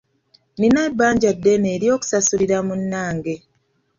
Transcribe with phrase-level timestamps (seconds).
[0.59, 3.35] Nina ebbanja ddene oly'okusasulira munnange.